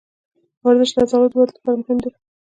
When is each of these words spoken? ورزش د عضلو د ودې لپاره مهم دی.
ورزش 0.65 0.91
د 0.95 0.97
عضلو 1.03 1.27
د 1.31 1.33
ودې 1.39 1.53
لپاره 1.55 1.79
مهم 1.81 1.97
دی. 2.03 2.09